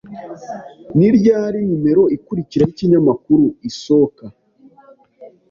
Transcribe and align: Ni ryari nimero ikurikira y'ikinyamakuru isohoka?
Ni 0.97 1.09
ryari 1.15 1.59
nimero 1.67 2.03
ikurikira 2.17 2.63
y'ikinyamakuru 2.65 3.45
isohoka? 3.69 4.23